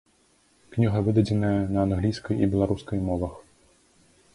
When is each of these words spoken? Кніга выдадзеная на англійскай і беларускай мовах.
Кніга 0.75 0.97
выдадзеная 1.09 1.53
на 1.75 1.79
англійскай 1.87 2.35
і 2.43 2.51
беларускай 2.55 2.99
мовах. 3.13 3.33